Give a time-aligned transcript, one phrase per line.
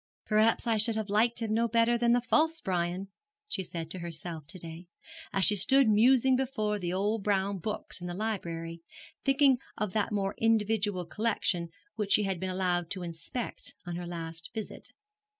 [0.25, 3.09] 'Perhaps I should have liked him no better than the false Brian,'
[3.47, 4.87] she said to herself to day,
[5.31, 8.81] as she stood musing before the old brown books in the library,
[9.23, 14.07] thinking of that more individual collection which she had been allowed to inspect on her
[14.07, 14.89] last visit.